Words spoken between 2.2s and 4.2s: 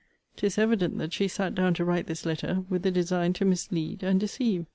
letter with a design to mislead and